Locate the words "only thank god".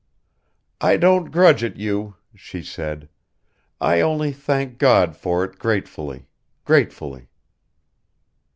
4.01-5.15